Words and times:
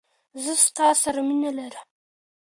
زه 0.43 0.53
تاسره 0.77 1.21
مینه 1.27 1.51
لرم 1.57 1.87